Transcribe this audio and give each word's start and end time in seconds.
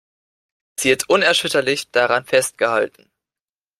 Sie 0.79 0.91
hat 0.91 1.07
unerschütterlich 1.09 1.91
daran 1.91 2.25
festgehalten. 2.25 3.11